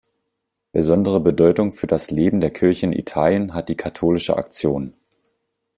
Besondere 0.71 1.19
Bedeutung 1.19 1.73
für 1.73 1.85
das 1.85 2.09
Leben 2.09 2.41
der 2.41 2.49
Kirche 2.49 2.87
in 2.87 2.91
Italien 2.91 3.53
hat 3.53 3.69
die 3.69 3.77
Katholische 3.77 4.35
Aktion. 4.35 4.95